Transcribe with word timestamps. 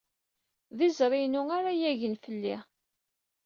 D 0.77 0.79
izri-inu 0.87 1.41
ara 1.57 1.71
d-yaggen 1.77 2.13
fell-i. 2.23 2.55